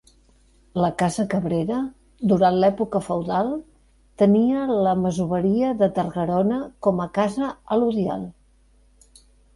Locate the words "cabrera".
1.33-1.75